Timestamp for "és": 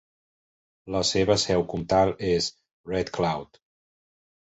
2.29-2.47